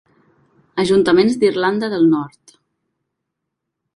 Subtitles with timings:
[0.83, 2.57] Ajuntaments d'Irlanda de Nord